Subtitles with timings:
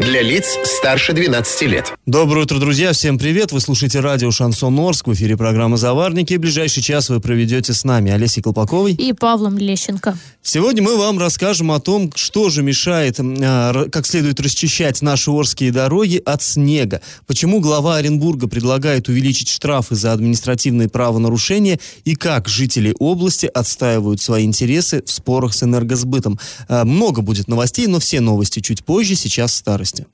[0.00, 1.92] Для лиц старше 12 лет.
[2.06, 2.94] Доброе утро, друзья.
[2.94, 3.52] Всем привет.
[3.52, 5.06] Вы слушаете радио «Шансон Орск».
[5.06, 6.36] В эфире программы «Заварники».
[6.36, 10.16] ближайший час вы проведете с нами Олесей Колпаковой и Павлом Лещенко.
[10.42, 15.70] Сегодня мы вам расскажем о том, что же мешает а, как следует расчищать наши Орские
[15.70, 17.02] дороги от снега.
[17.26, 24.46] Почему глава Оренбурга предлагает увеличить штрафы за административные правонарушения и как жители области отстаивают свои
[24.46, 26.40] интересы в спорах с энергосбытом.
[26.68, 30.06] А, много будет новостей, но все новости чуть позже, сейчас старость старости.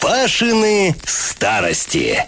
[0.00, 2.26] Пашины старости.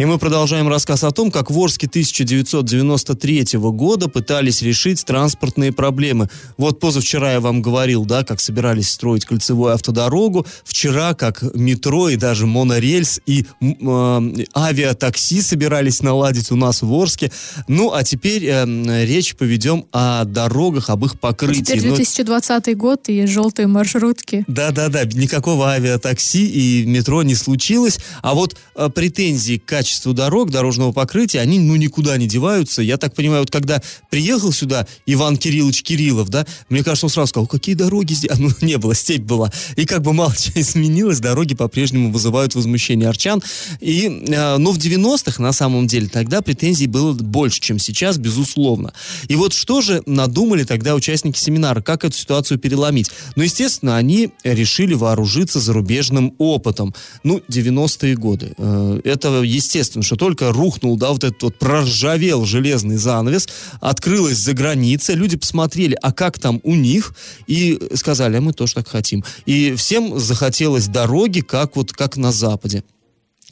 [0.00, 6.30] И мы продолжаем рассказ о том, как в Орске 1993 года пытались решить транспортные проблемы.
[6.56, 10.46] Вот позавчера я вам говорил, да, как собирались строить кольцевую автодорогу.
[10.64, 17.30] Вчера, как метро и даже монорельс и э, авиатакси собирались наладить у нас в Орске.
[17.68, 21.60] Ну, а теперь э, речь поведем о дорогах, об их покрытии.
[21.60, 22.72] Теперь 2020 Но...
[22.72, 24.44] год и желтые маршрутки.
[24.46, 27.98] Да-да-да, никакого авиатакси и метро не случилось.
[28.22, 32.80] А вот э, претензии к качеству качеству дорог, дорожного покрытия, они ну никуда не деваются.
[32.80, 37.30] Я так понимаю, вот когда приехал сюда Иван Кириллович Кириллов, да, мне кажется, он сразу
[37.30, 38.30] сказал, какие дороги здесь?
[38.30, 39.50] А, ну, не было, степь была.
[39.74, 43.42] И как бы мало чего изменилось, дороги по-прежнему вызывают возмущение арчан.
[43.80, 48.92] И, э, но в 90-х, на самом деле, тогда претензий было больше, чем сейчас, безусловно.
[49.26, 53.10] И вот что же надумали тогда участники семинара, как эту ситуацию переломить?
[53.34, 56.94] Ну, естественно, они решили вооружиться зарубежным опытом.
[57.24, 58.52] Ну, 90-е годы.
[58.56, 63.48] Э, это, естественно, естественно, что только рухнул, да, вот этот вот проржавел железный занавес,
[63.80, 67.14] открылась за граница, люди посмотрели, а как там у них,
[67.46, 69.24] и сказали, а мы тоже так хотим.
[69.46, 72.84] И всем захотелось дороги, как вот, как на Западе.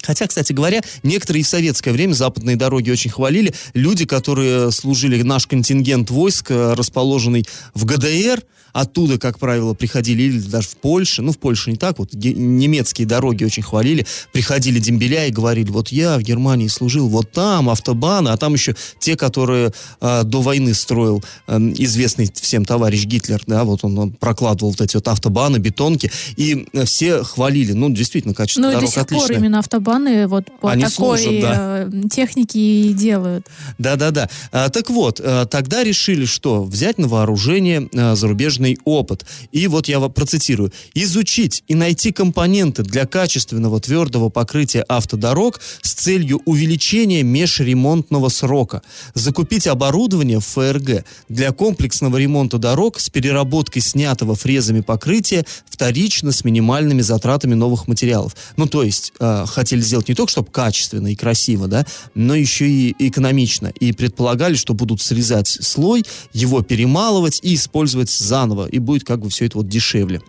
[0.02, 3.52] Хотя, кстати говоря, некоторые в советское время западные дороги очень хвалили.
[3.74, 8.42] Люди, которые служили, наш контингент войск, э, расположенный в ГДР,
[8.72, 13.06] Оттуда, как правило, приходили или даже в Польше, ну, в Польше не так, вот немецкие
[13.06, 18.28] дороги очень хвалили, приходили дембеля и говорили, вот я в Германии служил, вот там автобаны,
[18.30, 23.64] а там еще те, которые э, до войны строил э, известный всем товарищ Гитлер, да,
[23.64, 28.34] вот он, он прокладывал вот эти вот автобаны, бетонки, и э, все хвалили, ну, действительно,
[28.34, 29.04] качество ну, дорог отличное.
[29.10, 31.78] Ну, до сих пор именно автобаны вот по Они такой служат, да.
[31.84, 33.46] Э, технике и делают.
[33.78, 34.28] Да-да-да.
[34.52, 39.24] А, так вот, а, тогда решили, что взять на вооружение а, зарубежные зарубежный опыт.
[39.52, 40.72] И вот я процитирую.
[40.94, 48.82] «Изучить и найти компоненты для качественного твердого покрытия автодорог с целью увеличения межремонтного срока.
[49.14, 56.44] Закупить оборудование в ФРГ для комплексного ремонта дорог с переработкой снятого фрезами покрытия вторично с
[56.44, 58.34] минимальными затратами новых материалов».
[58.56, 62.68] Ну, то есть, э, хотели сделать не только, чтобы качественно и красиво, да, но еще
[62.68, 63.72] и экономично.
[63.80, 69.20] И предполагали, что будут срезать слой, его перемалывать и использовать заново заново, и будет как
[69.20, 70.20] бы все это вот дешевле.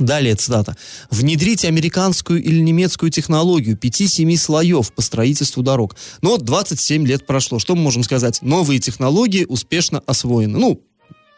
[0.00, 0.76] Далее цитата.
[1.10, 5.94] «Внедрите американскую или немецкую технологию 5-7 слоев по строительству дорог».
[6.22, 7.60] Вот 27 лет прошло.
[7.60, 8.42] Что мы можем сказать?
[8.42, 10.58] Новые технологии успешно освоены.
[10.58, 10.82] Ну,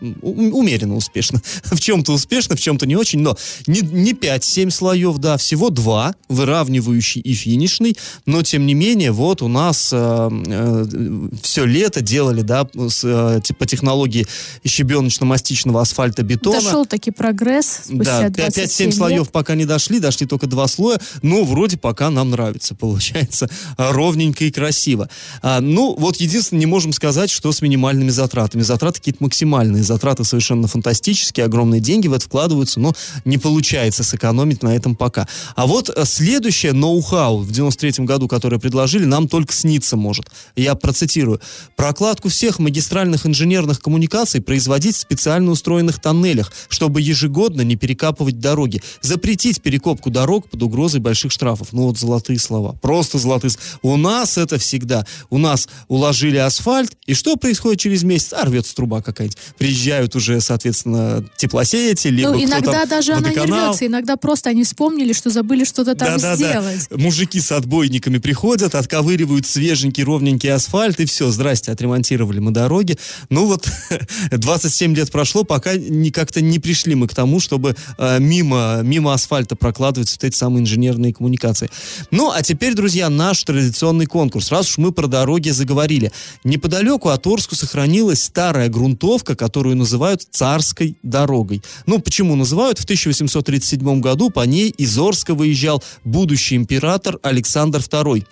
[0.01, 1.41] умеренно успешно.
[1.65, 3.37] в чем-то успешно, в чем-то не очень, но
[3.67, 9.43] не, не 5-7 слоев, да, всего 2, выравнивающий и финишный, но тем не менее, вот
[9.43, 14.27] у нас э, э, все лето делали, да, с, э, по технологии
[14.65, 16.61] щебеночно-мастичного асфальта бетона.
[16.61, 21.45] Дошел таки прогресс спустя Да, 5-7 слоев пока не дошли, дошли только два слоя, но
[21.45, 25.09] вроде пока нам нравится, получается ровненько и красиво.
[25.43, 28.63] А, ну, вот единственное, не можем сказать, что с минимальными затратами.
[28.63, 32.95] Затраты какие-то максимальные затраты совершенно фантастические, огромные деньги в это вкладываются, но
[33.25, 35.27] не получается сэкономить на этом пока.
[35.57, 40.27] А вот э, следующее ноу-хау в 93 году, которое предложили, нам только снится может.
[40.55, 41.41] Я процитирую.
[41.77, 48.83] Прокладку всех магистральных инженерных коммуникаций производить в специально устроенных тоннелях, чтобы ежегодно не перекапывать дороги.
[49.01, 51.73] Запретить перекопку дорог под угрозой больших штрафов.
[51.73, 52.77] Ну вот золотые слова.
[52.83, 53.53] Просто золотые
[53.83, 55.07] У нас это всегда.
[55.31, 58.33] У нас уложили асфальт, и что происходит через месяц?
[58.33, 59.39] А, рвется труба какая-нибудь
[59.79, 65.13] приезжают уже, соответственно, теплосеятели, либо Ну, иногда даже она не рвется, иногда просто они вспомнили,
[65.13, 66.89] что забыли что-то там да, сделать.
[66.91, 67.03] Да, да.
[67.03, 72.99] Мужики с отбойниками приходят, отковыривают свеженький, ровненький асфальт, и все, здрасте, отремонтировали мы дороги.
[73.31, 73.69] Ну вот,
[74.31, 79.15] 27 лет прошло, пока не, как-то не пришли мы к тому, чтобы э, мимо, мимо
[79.15, 81.71] асфальта прокладывать вот эти самые инженерные коммуникации.
[82.11, 84.51] Ну, а теперь, друзья, наш традиционный конкурс.
[84.51, 86.13] Раз уж мы про дороги заговорили.
[86.45, 91.63] Неподалеку от Орску сохранилась старая грунтовка, которую которую называют царской дорогой.
[91.87, 92.79] Ну, почему называют?
[92.79, 98.25] В 1837 году по ней из Орска выезжал будущий император Александр II.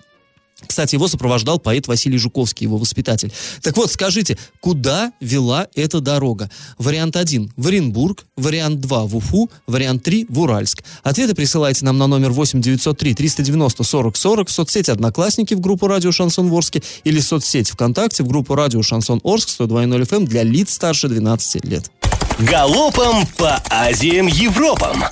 [0.65, 3.31] Кстати, его сопровождал поэт Василий Жуковский, его воспитатель.
[3.61, 6.49] Так вот, скажите, куда вела эта дорога?
[6.79, 10.83] Вариант 1– в Оренбург, вариант 2– в Уфу, вариант 3– в Уральск.
[11.03, 15.87] Ответы присылайте нам на номер 8 903 390 40 40 в соцсети «Одноклассники» в группу
[15.87, 20.41] «Радио Шансон Орске» или соцсеть ВКонтакте в группу «Радио Шансон Орск» 102.0 FM эм для
[20.41, 21.91] лиц старше 12 лет.
[22.39, 25.03] Галопом по Азиям Европам!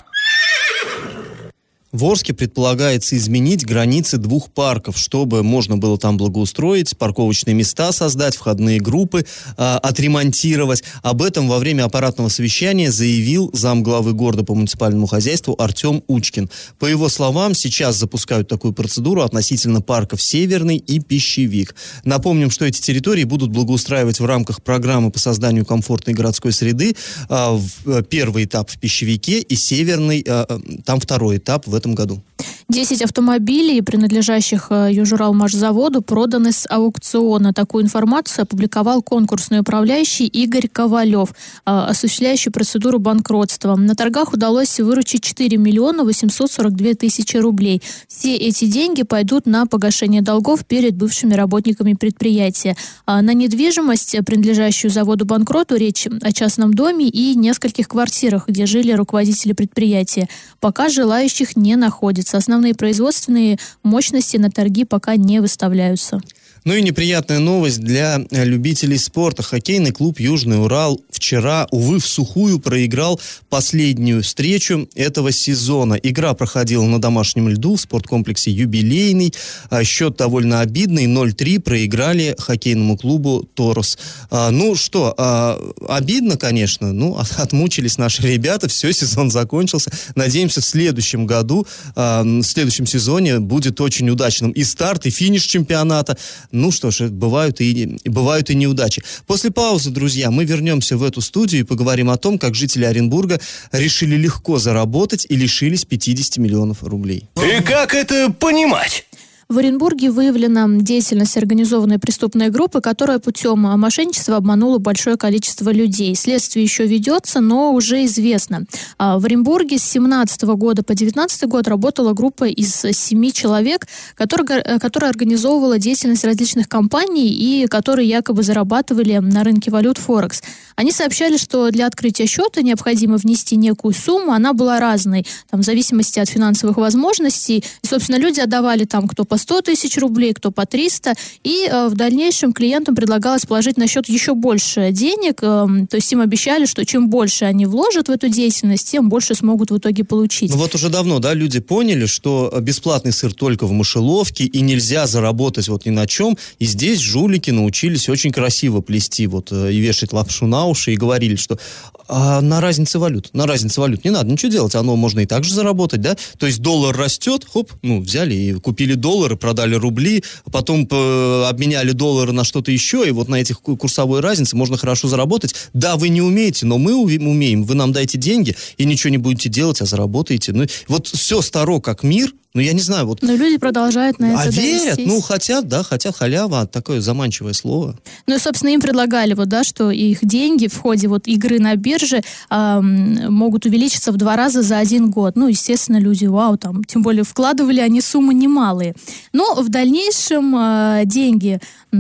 [1.96, 8.36] В Орске предполагается изменить границы двух парков, чтобы можно было там благоустроить, парковочные места создать,
[8.36, 10.84] входные группы э, отремонтировать.
[11.04, 16.50] Об этом во время аппаратного совещания заявил замглавы города по муниципальному хозяйству Артем Учкин.
[16.80, 21.76] По его словам, сейчас запускают такую процедуру относительно парков Северный и Пищевик.
[22.04, 26.94] Напомним, что эти территории будут благоустраивать в рамках программы по созданию комфортной городской среды.
[27.30, 30.46] Э, в, первый этап в Пищевике и Северный, э,
[30.84, 32.22] там второй этап в этом этом году.
[32.68, 37.54] 10 автомобилей, принадлежащих э, Южуралмашзаводу, проданы с аукциона.
[37.54, 41.34] Такую информацию опубликовал конкурсный управляющий Игорь Ковалев, э,
[41.66, 43.76] осуществляющий процедуру банкротства.
[43.76, 47.84] На торгах удалось выручить 4 миллиона 842 тысячи рублей.
[48.08, 52.76] Все эти деньги пойдут на погашение долгов перед бывшими работниками предприятия.
[53.06, 58.92] А на недвижимость, принадлежащую заводу банкроту, речь о частном доме и нескольких квартирах, где жили
[58.92, 60.28] руководители предприятия.
[60.60, 62.38] Пока желающих не находится.
[62.56, 66.22] Основные производственные мощности на торги пока не выставляются.
[66.66, 69.44] Ну и неприятная новость для э, любителей спорта.
[69.44, 75.94] Хоккейный клуб «Южный Урал» вчера, увы, в сухую проиграл последнюю встречу этого сезона.
[75.94, 79.32] Игра проходила на домашнем льду в спорткомплексе «Юбилейный».
[79.70, 81.06] А счет довольно обидный.
[81.06, 84.00] 0-3 проиграли хоккейному клубу «Торос».
[84.32, 86.92] А, ну что, а, обидно, конечно.
[86.92, 88.68] Ну, отмучились наши ребята.
[88.70, 89.92] Все, сезон закончился.
[90.16, 96.18] Надеемся, в следующем году, в следующем сезоне будет очень удачным и старт, и финиш чемпионата.
[96.56, 99.04] Ну что ж, бывают и, бывают и неудачи.
[99.28, 103.42] После паузы, друзья, мы вернемся в эту студию и поговорим о том, как жители Оренбурга
[103.74, 107.28] решили легко заработать и лишились 50 миллионов рублей.
[107.36, 109.06] И как это понимать?
[109.48, 116.16] В Оренбурге выявлена деятельность организованной преступной группы, которая путем мошенничества обманула большое количество людей.
[116.16, 118.64] Следствие еще ведется, но уже известно.
[118.98, 124.80] А, в Оренбурге с 17 года по 19 год работала группа из семи человек, которая,
[124.80, 130.42] которая организовывала деятельность различных компаний и которые якобы зарабатывали на рынке валют Форекс.
[130.76, 135.64] Они сообщали, что для открытия счета необходимо внести некую сумму, она была разной, там, в
[135.64, 137.64] зависимости от финансовых возможностей.
[137.84, 141.88] И, собственно, люди отдавали там, кто по 100 тысяч рублей, кто по 300, и э,
[141.88, 146.66] в дальнейшем клиентам предлагалось положить на счет еще больше денег, э, то есть им обещали,
[146.66, 150.52] что чем больше они вложат в эту деятельность, тем больше смогут в итоге получить.
[150.52, 155.08] Ну вот уже давно, да, люди поняли, что бесплатный сыр только в мышеловке, и нельзя
[155.08, 159.80] заработать вот ни на чем, и здесь жулики научились очень красиво плести вот э, и
[159.80, 161.60] вешать лапшу на уши и говорили, что
[162.08, 165.44] а, на разнице валют, на разнице валют не надо ничего делать, оно можно и так
[165.44, 166.16] же заработать, да?
[166.38, 168.94] То есть доллар растет, хоп, ну, взяли и купили
[169.26, 174.20] доллары, продали рубли, потом э, обменяли доллары на что-то еще, и вот на этих курсовой
[174.20, 175.56] разнице можно хорошо заработать.
[175.74, 179.50] Да, вы не умеете, но мы умеем, вы нам дайте деньги и ничего не будете
[179.50, 180.54] делать, а заработаете.
[180.54, 183.22] Ну, вот все старо как мир, ну, я не знаю, вот...
[183.22, 187.52] Но люди продолжают на а это А верят, ну, хотят, да, хотят халява, такое заманчивое
[187.52, 187.98] слово.
[188.28, 191.76] Ну, и, собственно, им предлагали вот, да, что их деньги в ходе вот игры на
[191.76, 195.36] бирже э, могут увеличиться в два раза за один год.
[195.36, 198.96] Ну, естественно, люди, вау, там, тем более вкладывали они суммы немалые.
[199.34, 201.60] Но в дальнейшем э, деньги,
[201.92, 201.98] э,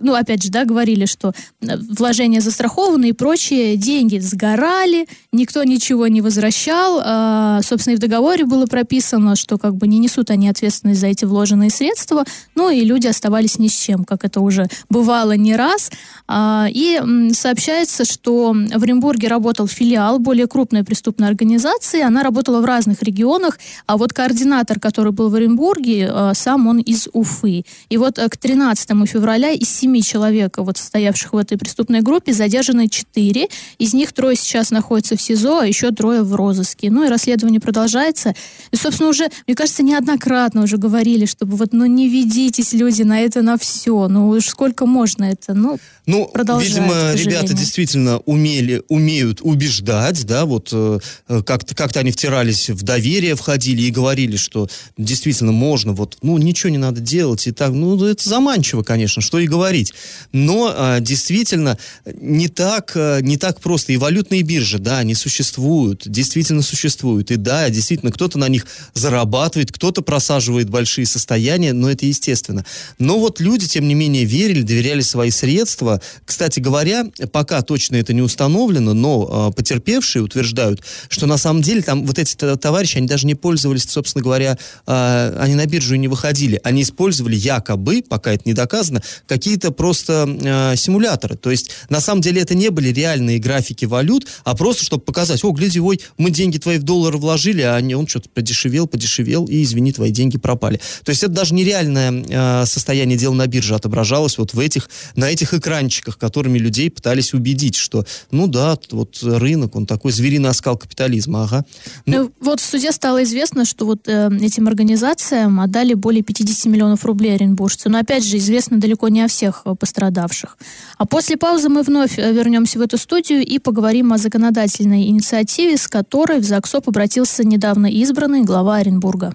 [0.00, 6.20] ну, опять же, да, говорили, что вложения застрахованы и прочие деньги сгорали, никто ничего не
[6.20, 7.00] возвращал.
[7.00, 11.00] Э, собственно, и в договоре было прописано, что как бы бы не несут они ответственность
[11.00, 12.24] за эти вложенные средства,
[12.54, 15.90] ну и люди оставались ни с чем, как это уже бывало не раз.
[16.26, 17.02] А, и
[17.34, 23.58] сообщается, что в Оренбурге работал филиал более крупной преступной организации, она работала в разных регионах,
[23.86, 27.64] а вот координатор, который был в Оренбурге, а, сам он из Уфы.
[27.90, 32.32] И вот э, к 13 февраля из семи человек, вот стоявших в этой преступной группе,
[32.32, 33.48] задержаны четыре,
[33.78, 36.90] из них трое сейчас находятся в СИЗО, а еще трое в розыске.
[36.90, 38.34] Ну и расследование продолжается.
[38.70, 43.02] И, собственно, уже, мне кажется, кажется, неоднократно уже говорили, чтобы вот, ну, не ведитесь, люди,
[43.02, 44.08] на это, на все.
[44.08, 50.68] Ну, уж сколько можно это, ну, Ну, видимо, ребята действительно умели, умеют убеждать, да, вот
[50.72, 56.18] э, э, как-то как они втирались в доверие, входили и говорили, что действительно можно, вот,
[56.20, 59.94] ну, ничего не надо делать, и так, ну, это заманчиво, конечно, что и говорить.
[60.32, 63.92] Но э, действительно не так, э, не так просто.
[63.92, 67.30] И валютные биржи, да, они существуют, действительно существуют.
[67.30, 72.64] И да, действительно, кто-то на них зарабатывает, кто-то просаживает большие состояния, но это естественно.
[72.98, 76.00] Но вот люди, тем не менее, верили, доверяли свои средства.
[76.24, 81.82] Кстати говоря, пока точно это не установлено, но э, потерпевшие утверждают, что на самом деле
[81.82, 86.08] там вот эти товарищи, они даже не пользовались, собственно говоря, э, они на биржу не
[86.08, 86.60] выходили.
[86.64, 91.36] Они использовали якобы, пока это не доказано, какие-то просто э, симуляторы.
[91.36, 95.44] То есть, на самом деле, это не были реальные графики валют, а просто, чтобы показать,
[95.44, 99.46] о, гляди, ой, мы деньги твои в доллары вложили, а они, он что-то подешевел, подешевел,
[99.62, 100.80] извини, твои деньги пропали.
[101.04, 105.30] То есть, это даже нереальное э, состояние дела на бирже отображалось вот в этих, на
[105.30, 110.76] этих экранчиках, которыми людей пытались убедить, что, ну да, вот рынок, он такой звериный оскал
[110.76, 111.64] капитализма, ага.
[112.06, 116.66] Ну, Ну, вот в суде стало известно, что вот э, этим организациям отдали более 50
[116.66, 117.88] миллионов рублей оренбуржцы.
[117.88, 120.56] Но опять же, известно далеко не о всех э, пострадавших.
[120.96, 125.76] А после паузы мы вновь э, вернемся в эту студию и поговорим о законодательной инициативе,
[125.76, 129.33] с которой в ЗАГСОП обратился недавно избранный глава Оренбурга.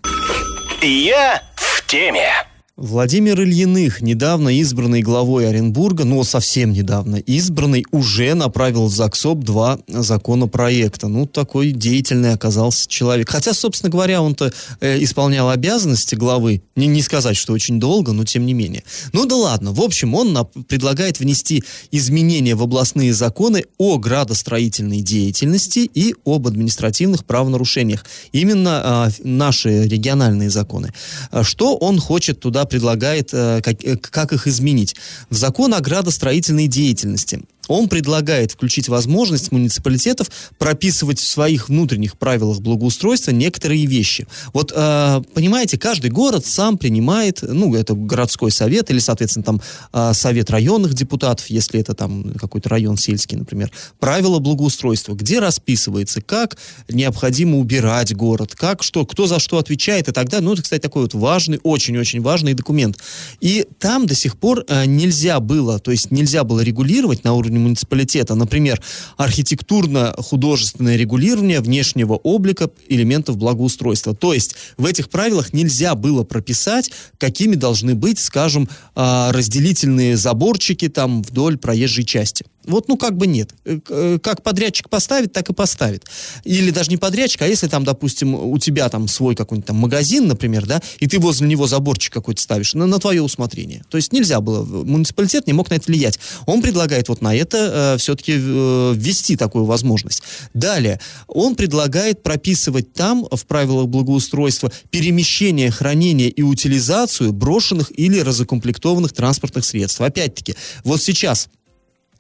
[0.82, 2.49] Я в теме.
[2.82, 9.80] Владимир Ильиных, недавно избранный главой Оренбурга, ну, совсем недавно избранный, уже направил в ЗАГСОП два
[9.90, 11.10] законопроекта.
[11.10, 13.30] Ну, такой деятельный оказался человек.
[13.30, 16.62] Хотя, собственно говоря, он-то э, исполнял обязанности главы.
[16.78, 18.86] Не, не сказать, что очень долго, но тем не менее.
[19.12, 19.74] Ну да ладно.
[19.74, 27.26] В общем, он предлагает внести изменения в областные законы о градостроительной деятельности и об административных
[27.26, 28.06] правонарушениях.
[28.32, 30.94] Именно а, наши региональные законы.
[31.42, 34.96] Что он хочет туда предлагает, э, э, как их изменить?
[35.30, 42.60] В закон о градостроительной деятельности он предлагает включить возможность муниципалитетов прописывать в своих внутренних правилах
[42.60, 44.28] благоустройства некоторые вещи.
[44.54, 49.62] Вот, э, понимаете, каждый город сам принимает, ну, это городской совет или, соответственно, там
[49.94, 56.22] э, совет районных депутатов, если это там какой-то район сельский, например, правила благоустройства, где расписывается,
[56.22, 56.58] как
[56.90, 60.46] необходимо убирать город, как что, кто за что отвечает и так далее.
[60.46, 62.98] Ну, это, кстати, такой вот важный, очень-очень важный документ.
[63.42, 67.59] И там до сих пор э, нельзя было, то есть нельзя было регулировать на уровне
[67.60, 68.82] муниципалитета, например,
[69.18, 74.16] архитектурно-художественное регулирование внешнего облика элементов благоустройства.
[74.16, 80.90] То есть в этих правилах нельзя было прописать, какими должны быть, скажем, а, разделительные заборчики
[80.90, 82.46] там вдоль проезжей части.
[82.66, 83.54] Вот, ну, как бы нет.
[83.66, 86.06] Э, э, Как подрядчик поставит, так и поставит.
[86.44, 90.28] Или даже не подрядчик, а если там, допустим, у тебя там свой какой-нибудь там магазин,
[90.28, 93.84] например, да, и ты возле него заборчик какой-то ставишь, на, на твое усмотрение.
[93.90, 96.20] То есть нельзя было, муниципалитет не мог на это влиять.
[96.46, 100.24] Он предлагает вот на это э, все-таки э, ввести такую возможность.
[100.54, 109.14] Далее, он предлагает прописывать там, в правилах благоустройства, перемещение, хранение и утилизацию брошенных или разукомплектованных
[109.14, 110.02] транспортных средств.
[110.02, 111.48] Опять-таки, вот сейчас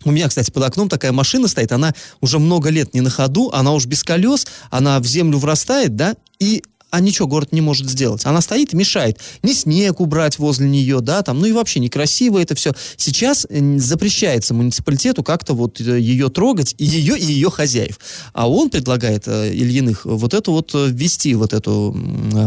[0.05, 3.49] у меня, кстати, под окном такая машина стоит, она уже много лет не на ходу,
[3.53, 7.89] она уж без колес, она в землю врастает, да, и а ничего город не может
[7.89, 8.25] сделать.
[8.25, 9.19] Она стоит и мешает.
[9.43, 12.73] Не снег убрать возле нее, да, там, ну и вообще некрасиво это все.
[12.97, 17.99] Сейчас э, запрещается муниципалитету как-то вот э, ее трогать, и ее, и ее хозяев.
[18.33, 21.95] А он предлагает э, Ильиных вот это вот ввести, вот эту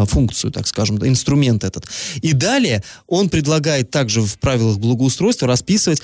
[0.06, 1.86] функцию, так скажем, инструмент этот.
[2.20, 6.02] И далее он предлагает также в правилах благоустройства расписывать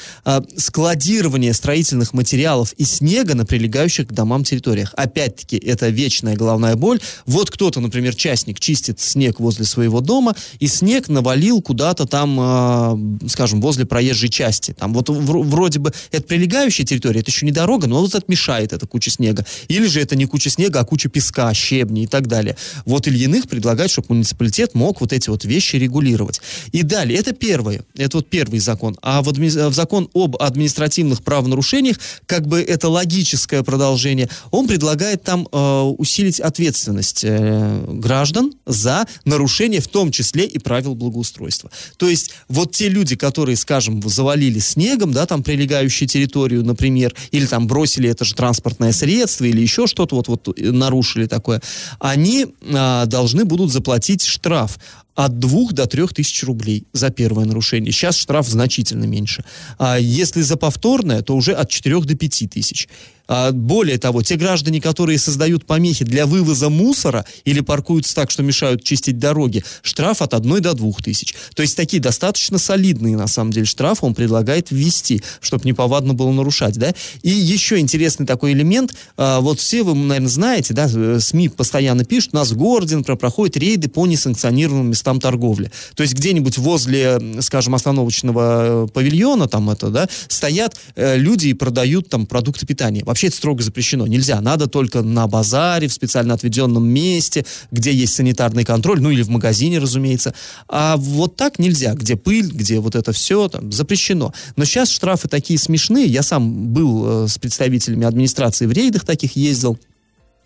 [0.57, 4.93] складирование строительных материалов и снега на прилегающих к домам территориях.
[4.97, 7.01] Опять-таки, это вечная головная боль.
[7.27, 12.99] Вот кто-то, например, частник чистит снег возле своего дома, и снег навалил куда-то там, а,
[13.27, 14.75] скажем, возле проезжей части.
[14.79, 18.25] Там вот вр- вроде бы это прилегающая территория, это еще не дорога, но вот это
[18.29, 19.47] мешает, эта куча снега.
[19.69, 22.55] Или же это не куча снега, а куча песка, щебни и так далее.
[22.85, 26.43] Вот Ильиных предлагает, чтобы муниципалитет мог вот эти вот вещи регулировать.
[26.73, 28.99] И далее, это первое, это вот первый закон.
[29.01, 35.23] А в, адми- в закон об административных правонарушениях, как бы это логическое продолжение, он предлагает
[35.23, 37.85] там э, усилить ответственность э,
[38.19, 41.71] граждан за нарушение, в том числе и правил благоустройства.
[41.99, 47.47] То есть вот те люди, которые, скажем, завалили снегом, да, там прилегающую территорию, например, или
[47.47, 51.63] там бросили это же транспортное средство, или еще что-то вот, вот э, нарушили такое,
[52.01, 54.79] они а, должны будут заплатить штраф
[55.15, 57.93] от 2 до 3 тысяч рублей за первое нарушение.
[57.93, 59.45] Сейчас штраф значительно меньше.
[59.79, 62.89] А если за повторное, то уже от 4 до 5 тысяч.
[63.29, 68.43] А, более того, те граждане, которые создают помехи для вывоза мусора или паркуются так, что
[68.43, 71.35] мешают чистить дороги, штраф от 1 до 2 тысяч.
[71.55, 76.33] То есть такие достаточно солидные, на самом деле, штрафы он предлагает ввести, чтобы неповадно было
[76.33, 76.79] нарушать.
[76.79, 76.95] Да?
[77.23, 78.95] И еще интересный такой элемент.
[79.17, 83.19] А, вот все вы, наверное, знаете, да, э, СМИ постоянно пишут, нас в городе, например,
[83.19, 85.71] проходят рейды по несанкционированным местам торговли.
[85.95, 91.55] То есть где-нибудь возле, скажем, остановочного э, павильона, там это, да, стоят э, люди и
[91.55, 94.07] продают там продукты питания это строго запрещено.
[94.07, 94.41] Нельзя.
[94.41, 99.29] Надо только на базаре, в специально отведенном месте, где есть санитарный контроль, ну или в
[99.29, 100.35] магазине, разумеется.
[100.69, 101.95] А вот так нельзя.
[101.95, 104.33] Где пыль, где вот это все, там, запрещено.
[104.57, 106.07] Но сейчас штрафы такие смешные.
[106.07, 109.79] Я сам был э, с представителями администрации в рейдах таких ездил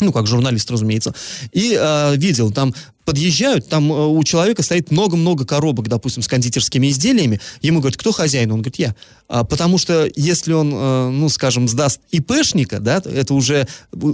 [0.00, 1.14] ну, как журналист, разумеется,
[1.52, 6.88] и э, видел, там подъезжают, там э, у человека стоит много-много коробок, допустим, с кондитерскими
[6.88, 7.40] изделиями.
[7.60, 8.52] Ему говорят, кто хозяин?
[8.52, 8.94] Он говорит, я.
[9.28, 13.66] А, потому что если он, э, ну, скажем, сдаст ИПшника, да, это уже,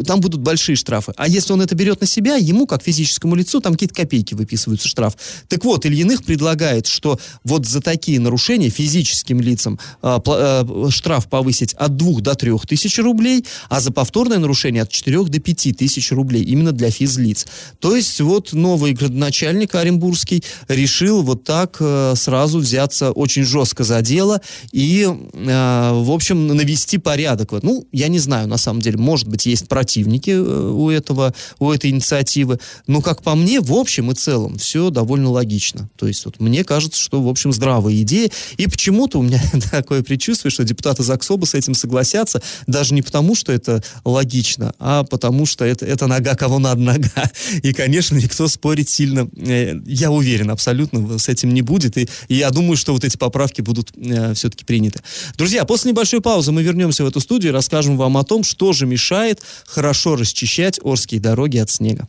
[0.06, 1.12] там будут большие штрафы.
[1.16, 4.86] А если он это берет на себя, ему, как физическому лицу, там какие-то копейки выписываются
[4.86, 5.16] штраф.
[5.48, 11.74] Так вот, Ильиных предлагает, что вот за такие нарушения физическим лицам а, а, штраф повысить
[11.74, 16.12] от 2 до 3 тысяч рублей, а за повторное нарушение от 4 до 5 тысяч
[16.12, 17.46] рублей, именно для физлиц.
[17.80, 23.82] То есть вот, ну, новый градоначальник Оренбургский решил вот так э, сразу взяться очень жестко
[23.82, 27.50] за дело и, э, в общем, навести порядок.
[27.62, 31.72] Ну, я не знаю, на самом деле, может быть, есть противники э, у этого, у
[31.72, 35.90] этой инициативы, но, как по мне, в общем и целом, все довольно логично.
[35.96, 39.42] То есть, вот, мне кажется, что, в общем, здравая идея, и почему-то у меня
[39.72, 45.02] такое предчувствие, что депутаты ЗАГСОБа с этим согласятся, даже не потому, что это логично, а
[45.02, 47.32] потому, что это, это нога кого надо нога.
[47.62, 51.96] И, конечно, никто спорить спорить сильно, э, я уверен, абсолютно с этим не будет.
[51.96, 55.00] И, и я думаю, что вот эти поправки будут э, все-таки приняты.
[55.38, 58.74] Друзья, после небольшой паузы мы вернемся в эту студию и расскажем вам о том, что
[58.74, 62.06] же мешает хорошо расчищать Орские дороги от снега.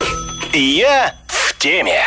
[0.54, 2.02] Я в теме.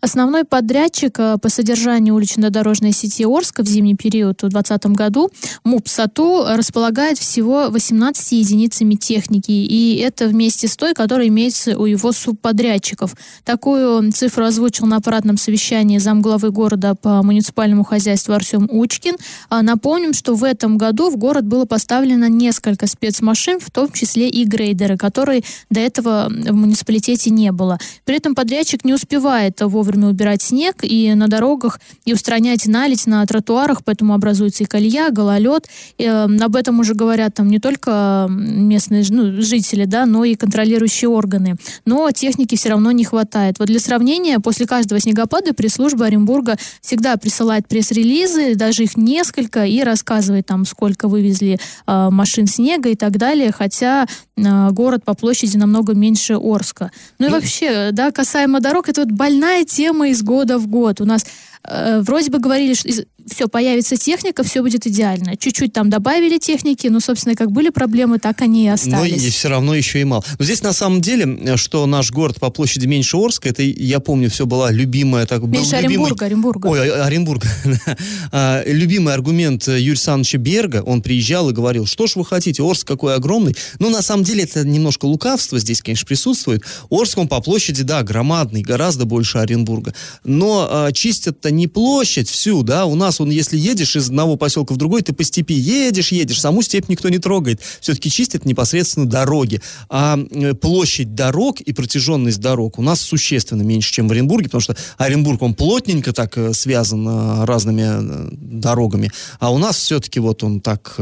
[0.00, 5.30] Основной подрядчик э, по содержанию улично-дорожной сети Орска в зимний период в 2020 году,
[5.64, 9.50] МУП САТУ, располагает всего 18 единицами техники.
[9.50, 13.14] И это вместе с той, которая имеется у его субподрядчиков.
[13.44, 19.16] Такую цифру озвучил на аппаратном совещании замглавы города по муниципальному хозяйству Артем Учкин.
[19.48, 24.28] А напомним, что в этом году в город было поставлено несколько спецмашин, в том числе
[24.28, 27.78] и грейдеры, которые до этого в муниципалитете не было.
[28.04, 33.06] При этом подрядчик не успевает вовремя вовремя убирать снег и на дорогах, и устранять наледь
[33.06, 35.68] на тротуарах, поэтому образуется и колея, гололед.
[35.96, 40.34] И, э, об этом уже говорят там не только местные ну, жители, да, но и
[40.34, 41.56] контролирующие органы.
[41.84, 43.58] Но техники все равно не хватает.
[43.58, 49.82] Вот для сравнения, после каждого снегопада пресс-служба Оренбурга всегда присылает пресс-релизы, даже их несколько, и
[49.82, 55.94] рассказывает там, сколько вывезли э, машин снега и так далее, хотя город по площади намного
[55.94, 56.90] меньше Орска.
[57.18, 61.00] Ну и вообще, да, касаемо дорог, это вот больная тема из года в год.
[61.00, 61.24] У нас
[61.68, 62.88] э, вроде бы говорили, что
[63.28, 65.36] все, появится техника, все будет идеально.
[65.36, 69.20] Чуть-чуть там добавили техники, но, собственно, как были проблемы, так они и остались.
[69.20, 70.24] Но и все равно еще и мало.
[70.38, 74.30] Но здесь, на самом деле, что наш город по площади меньше Орска, это, я помню,
[74.30, 75.26] все была любимая...
[75.26, 76.66] Так, меньше был Оренбурга, Оренбурга.
[76.68, 77.48] Ой, а, Оренбурга.
[78.32, 82.86] А, любимый аргумент Юрия Александровича Берга, он приезжал и говорил, что ж вы хотите, Орск
[82.86, 83.56] какой огромный.
[83.78, 86.62] Ну, на самом деле, это немножко лукавство здесь, конечно, присутствует.
[86.90, 89.94] Орск, он по площади, да, громадный, гораздо больше Оренбурга.
[90.24, 94.74] Но а, чистят-то не площадь всю, да, у нас он, если едешь из одного поселка
[94.74, 97.60] в другой, ты по степи едешь, едешь, саму степь никто не трогает.
[97.80, 99.60] Все-таки чистят непосредственно дороги.
[99.88, 104.60] А э, площадь дорог и протяженность дорог у нас существенно меньше, чем в Оренбурге, потому
[104.60, 108.28] что Оренбург, он плотненько так э, связан э, разными
[108.60, 110.96] дорогами, а у нас все-таки вот он так...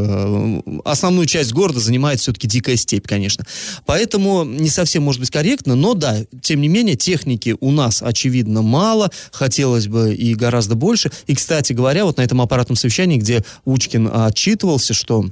[0.84, 3.44] Основную часть города занимает все-таки дикая степь, конечно.
[3.86, 8.62] Поэтому не совсем может быть корректно, но да, тем не менее, техники у нас, очевидно,
[8.62, 11.10] мало, хотелось бы и гораздо больше.
[11.26, 15.24] И, кстати говоря, вот на этом аппаратном совещании, где Учкин отчитывался, что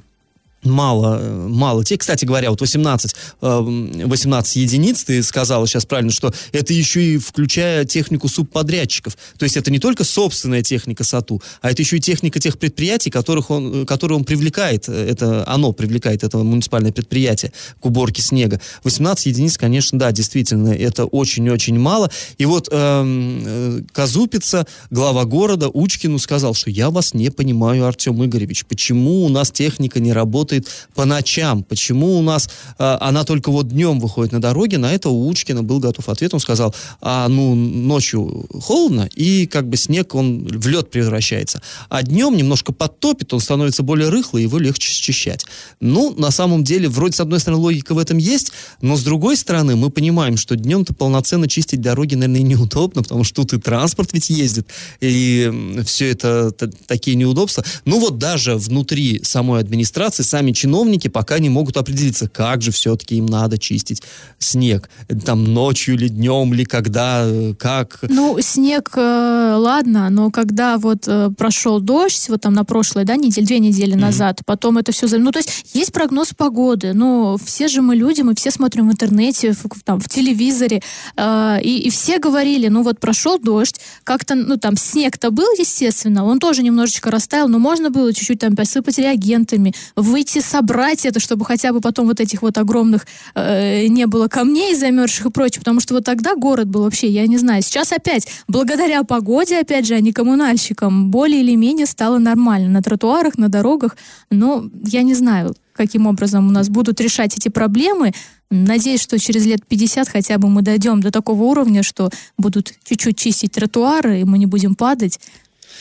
[0.65, 1.97] мало, мало те.
[1.97, 7.19] Кстати говоря, вот 18, 18 э, единиц, ты сказала сейчас правильно, что это еще и
[7.19, 9.17] включая технику субподрядчиков.
[9.39, 13.11] То есть это не только собственная техника САТУ, а это еще и техника тех предприятий,
[13.11, 18.61] которых он, которые он привлекает, это оно привлекает, это муниципальное предприятие к уборке снега.
[18.85, 22.11] 18 единиц, конечно, да, действительно, это очень-очень мало.
[22.39, 28.25] И вот эм, э, Казупица, глава города, Учкину сказал, что я вас не понимаю, Артем
[28.25, 31.63] Игоревич, почему у нас техника не работает работает по ночам?
[31.63, 34.79] Почему у нас э, она только вот днем выходит на дороге?
[34.79, 36.35] На это у Учкина был готов ответ.
[36.35, 41.63] Он сказал, а ну ночью холодно, и как бы снег, он в лед превращается.
[41.89, 45.47] А днем немножко подтопит, он становится более рыхлый, его легче счищать.
[45.81, 49.37] Ну, на самом деле, вроде, с одной стороны, логика в этом есть, но с другой
[49.37, 54.13] стороны, мы понимаем, что днем-то полноценно чистить дороги, наверное, неудобно, потому что тут и транспорт
[54.13, 54.67] ведь ездит,
[55.01, 56.53] и все это
[56.87, 57.65] такие неудобства.
[57.85, 63.17] Ну вот даже внутри самой администрации сами чиновники пока не могут определиться, как же все-таки
[63.17, 64.03] им надо чистить
[64.39, 64.91] снег.
[65.25, 67.27] Там ночью или днем, или когда,
[67.59, 68.01] как.
[68.09, 73.17] Ну, снег, э, ладно, но когда вот э, прошел дождь, вот там на прошлой, да,
[73.17, 74.01] неделю, две недели mm-hmm.
[74.01, 75.07] назад, потом это все...
[75.19, 78.93] Ну, то есть есть прогноз погоды, но все же мы люди, мы все смотрим в
[78.93, 80.83] интернете, в, там, в телевизоре,
[81.17, 86.25] э, и, и все говорили, ну вот прошел дождь, как-то, ну там снег-то был, естественно,
[86.25, 91.45] он тоже немножечко растаял, но можно было чуть-чуть там посыпать реагентами, выйти собрать это, чтобы
[91.45, 95.81] хотя бы потом вот этих вот огромных э, не было камней замерзших и прочее, потому
[95.81, 99.95] что вот тогда город был вообще, я не знаю, сейчас опять, благодаря погоде, опять же,
[99.95, 103.97] а не коммунальщикам, более или менее стало нормально на тротуарах, на дорогах,
[104.31, 108.13] но я не знаю, каким образом у нас будут решать эти проблемы.
[108.51, 113.17] Надеюсь, что через лет 50 хотя бы мы дойдем до такого уровня, что будут чуть-чуть
[113.17, 115.19] чистить тротуары, и мы не будем падать.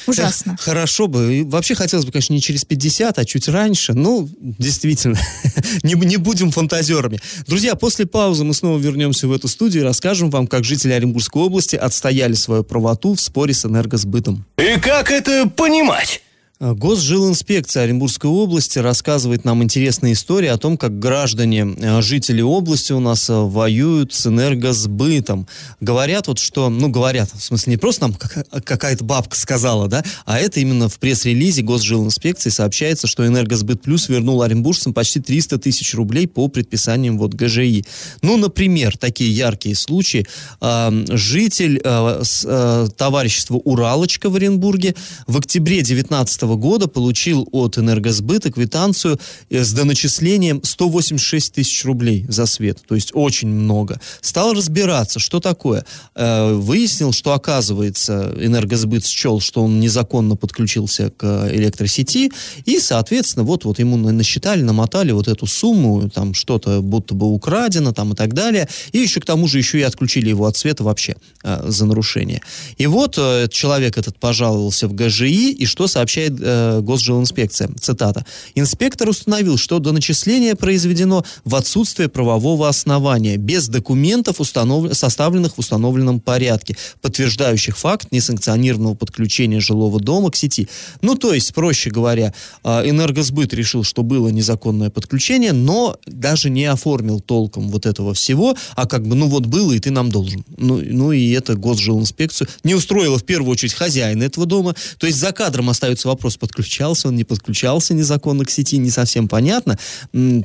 [0.07, 0.53] Ужасно.
[0.53, 1.35] Эх, хорошо бы.
[1.35, 3.93] И вообще хотелось бы, конечно, не через 50, а чуть раньше.
[3.93, 5.19] Ну, действительно,
[5.83, 7.19] не, не будем фантазерами.
[7.47, 11.41] Друзья, после паузы мы снова вернемся в эту студию и расскажем вам, как жители Оренбургской
[11.41, 14.45] области отстояли свою правоту в споре с энергосбытом.
[14.57, 16.21] И как это понимать?
[16.61, 22.93] А, Госжилинспекция Оренбургской области рассказывает нам интересные истории о том, как граждане, а, жители области
[22.93, 25.47] у нас а, воюют с энергосбытом.
[25.79, 28.15] Говорят вот, что, ну, говорят, в смысле, не просто нам
[28.63, 34.43] какая-то бабка сказала, да, а это именно в пресс-релизе Госжилинспекции сообщается, что Энергосбыт Плюс вернул
[34.43, 37.85] оренбуржцам почти 300 тысяч рублей по предписаниям вот ГЖИ.
[38.21, 40.27] Ну, например, такие яркие случаи.
[40.59, 44.93] Житель товарищества «Уралочка» в Оренбурге
[45.25, 52.45] в октябре 19 года получил от энергосбыта квитанцию э, с доначислением 186 тысяч рублей за
[52.45, 52.79] свет.
[52.87, 53.99] То есть очень много.
[54.21, 55.85] Стал разбираться, что такое.
[56.15, 62.31] Э, выяснил, что оказывается энергосбыт счел, что он незаконно подключился к электросети,
[62.65, 67.91] и, соответственно, вот, вот ему насчитали, намотали вот эту сумму, там что-то будто бы украдено,
[67.91, 70.83] там и так далее, и еще к тому же еще и отключили его от света
[70.83, 72.41] вообще э, за нарушение.
[72.77, 73.15] И вот
[73.51, 77.69] человек этот пожаловался в ГЖИ, и что сообщает э, Госжилинспекция.
[77.79, 78.25] Цитата.
[78.55, 84.95] «Инспектор установил, что до начисления произведено в отсутствие правового основания, без документов, установ...
[84.97, 90.67] составленных в установленном порядке, подтверждающих факт несанкционированного подключения жилого дома к сети».
[91.01, 96.65] Ну, то есть, проще говоря, э, энергосбыт решил, что было незаконное подключение, но даже не
[96.65, 100.43] оформил толком вот этого всего, а как бы, ну вот было, и ты нам должен.
[100.57, 104.75] Ну, ну и это Госжилинспекцию не устроило в первую очередь хозяина этого дома.
[104.97, 108.89] То есть за кадром остается вопрос, вопрос, подключался он, не подключался незаконно к сети, не
[108.89, 109.77] совсем понятно.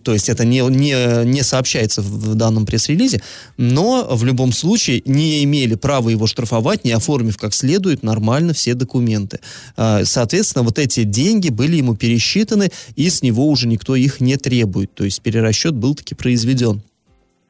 [0.02, 3.22] То есть это не, не, не сообщается в данном пресс-релизе,
[3.56, 8.74] но в любом случае не имели права его штрафовать, не оформив как следует нормально все
[8.74, 9.40] документы.
[9.76, 14.36] А, соответственно, вот эти деньги были ему пересчитаны, и с него уже никто их не
[14.36, 14.94] требует.
[14.94, 16.82] То есть перерасчет был таки произведен.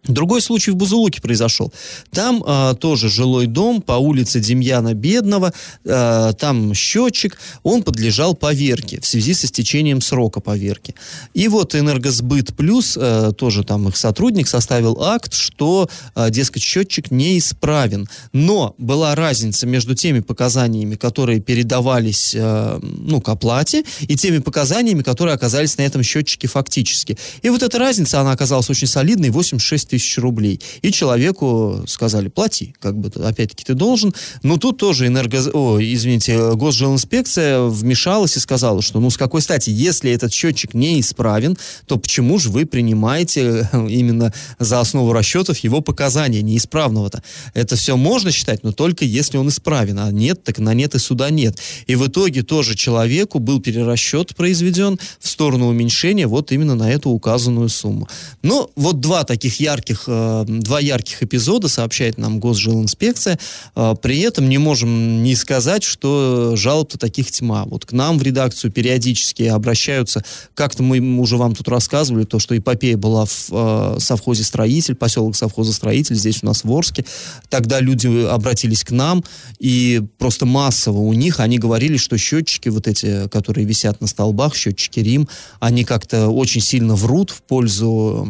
[0.08, 1.72] Другой случай в Бузулуке произошел.
[2.12, 5.52] Там э, тоже жилой дом по улице Демьяна Бедного,
[5.84, 10.94] э, там счетчик, он подлежал поверке в связи со стечением срока поверки.
[11.34, 17.10] И вот Энергосбыт Плюс, э, тоже там их сотрудник, составил акт, что, э, дескать, счетчик
[17.10, 18.08] неисправен.
[18.32, 25.02] Но была разница между теми показаниями, которые передавались э, ну, к оплате, и теми показаниями,
[25.02, 27.18] которые оказались на этом счетчике фактически.
[27.42, 30.60] И вот эта разница, она оказалась очень солидной, 86 тысяч рублей.
[30.82, 34.14] И человеку сказали, плати, как бы, опять-таки, ты должен.
[34.42, 35.38] Но тут тоже энерго...
[35.52, 41.56] О, извините, госжилинспекция вмешалась и сказала, что, ну, с какой стати, если этот счетчик неисправен,
[41.86, 47.22] то почему же вы принимаете э, именно за основу расчетов его показания неисправного-то?
[47.54, 50.98] Это все можно считать, но только если он исправен, а нет, так на нет и
[50.98, 51.58] суда нет.
[51.86, 57.10] И в итоге тоже человеку был перерасчет произведен в сторону уменьшения вот именно на эту
[57.10, 58.08] указанную сумму.
[58.42, 63.38] Ну, вот два таких ярких ярких, э, два ярких эпизода, сообщает нам Госжилинспекция.
[63.74, 67.64] Э, при этом не можем не сказать, что жалоб-то таких тьма.
[67.64, 72.56] Вот к нам в редакцию периодически обращаются, как-то мы уже вам тут рассказывали, то, что
[72.56, 77.04] эпопея была в э, совхозе «Строитель», поселок совхоза «Строитель», здесь у нас в Орске.
[77.48, 79.24] Тогда люди обратились к нам,
[79.58, 84.54] и просто массово у них они говорили, что счетчики вот эти, которые висят на столбах,
[84.54, 85.28] счетчики РИМ,
[85.60, 88.28] они как-то очень сильно врут в пользу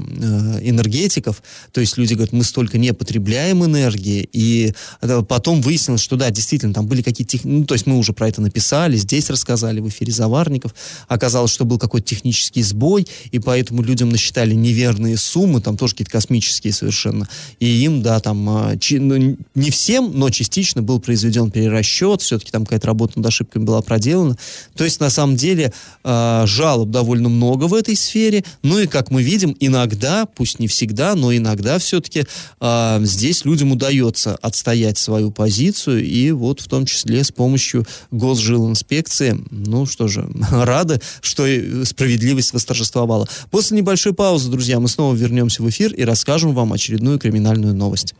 [0.63, 1.43] энергетиков.
[1.73, 6.31] То есть люди говорят, мы столько не потребляем энергии, и э, потом выяснилось, что да,
[6.31, 7.33] действительно, там были какие-то...
[7.33, 7.45] Тех...
[7.45, 10.75] Ну, то есть мы уже про это написали, здесь рассказали в эфире Заварников.
[11.09, 16.13] Оказалось, что был какой-то технический сбой, и поэтому людям насчитали неверные суммы, там тоже какие-то
[16.13, 17.29] космические совершенно.
[17.61, 18.99] И им, да, там, э, чи...
[18.99, 23.83] ну, не всем, но частично был произведен перерасчет, все-таки там какая-то работа над ошибками была
[23.83, 24.37] проделана.
[24.77, 25.73] То есть, на самом деле,
[26.05, 30.69] э, жалоб довольно много в этой сфере, ну и, как мы видим, иногда, пусть не
[30.69, 32.25] всегда, но иногда все-таки
[32.61, 39.43] э, здесь людям удается отстоять свою позицию, и вот в том числе с помощью госжилинспекции,
[39.51, 41.47] ну что же, рады, что
[41.85, 43.27] справедливость восторжествовала.
[43.51, 48.15] После небольшой паузы, друзья, мы снова вернемся в эфир и расскажем вам очередную криминальную новость.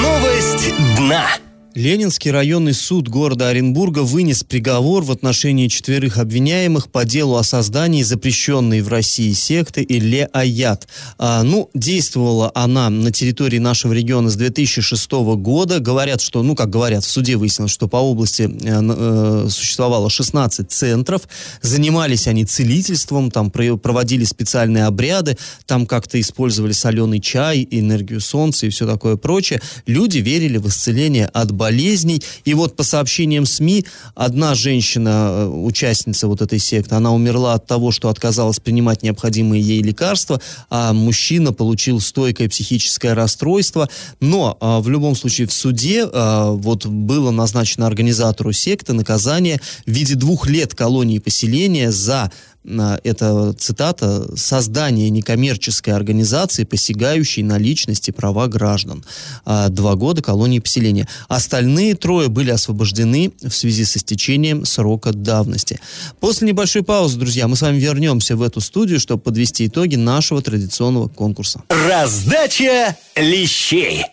[0.00, 1.26] Новость дна.
[1.74, 8.02] Ленинский районный суд города Оренбурга вынес приговор в отношении четверых обвиняемых по делу о создании
[8.02, 10.86] запрещенной в России секты Илле Аят.
[11.16, 15.80] А, ну, действовала она на территории нашего региона с 2006 года.
[15.80, 20.70] Говорят, что, ну, как говорят, в суде выяснилось, что по области э, э, существовало 16
[20.70, 21.22] центров.
[21.62, 28.68] Занимались они целительством, там проводили специальные обряды, там как-то использовали соленый чай, энергию солнца и
[28.68, 29.62] все такое прочее.
[29.86, 32.20] Люди верили в исцеление от болезней.
[32.44, 37.68] И вот по сообщениям СМИ, одна женщина, э, участница вот этой секты, она умерла от
[37.68, 43.88] того, что отказалась принимать необходимые ей лекарства, а мужчина получил стойкое психическое расстройство.
[44.20, 49.90] Но а, в любом случае в суде а, вот было назначено организатору секты наказание в
[49.92, 52.32] виде двух лет колонии поселения за
[52.64, 59.04] это цитата, создание некоммерческой организации, посягающей на личности права граждан.
[59.44, 61.08] А, два года колонии поселения.
[61.28, 65.80] Остальные трое были освобождены в связи с истечением срока давности.
[66.20, 70.40] После небольшой паузы, друзья, мы с вами вернемся в эту студию, чтобы подвести итоги нашего
[70.40, 71.62] традиционного конкурса.
[71.68, 74.04] Раздача лещей.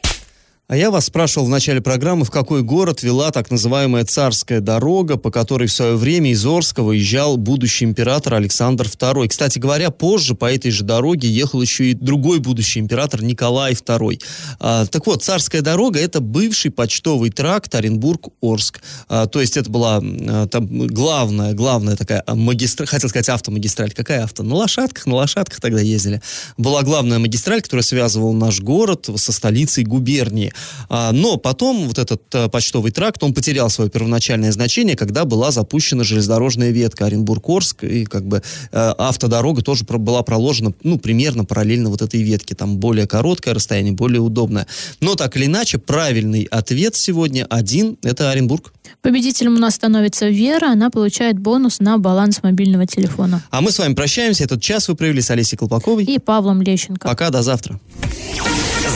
[0.70, 5.18] А я вас спрашивал в начале программы, в какой город вела так называемая царская дорога,
[5.18, 9.28] по которой в свое время из Орска выезжал будущий император Александр II.
[9.30, 14.22] Кстати говоря, позже по этой же дороге ехал еще и другой будущий император Николай II.
[14.60, 18.80] А, так вот, царская дорога это бывший почтовый тракт Оренбург-Орск.
[19.08, 23.92] А, то есть это была а, там главная, главная такая магистраль, хотел сказать автомагистраль.
[23.94, 24.44] Какая авто?
[24.44, 26.22] На лошадках, на лошадках тогда ездили.
[26.58, 30.54] Была главная магистраль, которая связывала наш город со столицей губернии.
[30.90, 35.52] А, но потом вот этот э, почтовый тракт, он потерял свое первоначальное значение, когда была
[35.52, 38.42] запущена железнодорожная ветка Оренбург-Орск, и как бы
[38.72, 42.56] э, автодорога тоже была проложена, ну, примерно параллельно вот этой ветке.
[42.56, 44.68] Там более короткое расстояние, более удобное.
[45.00, 48.74] Но так или иначе, правильный ответ сегодня один– это Оренбург.
[49.02, 53.42] Победителем у нас становится Вера, она получает бонус на баланс мобильного телефона.
[53.50, 54.44] А мы с вами прощаемся.
[54.44, 56.04] Этот час вы провели с Олесей Колпаковой.
[56.04, 57.08] И Павлом Лещенко.
[57.08, 57.80] Пока, до завтра.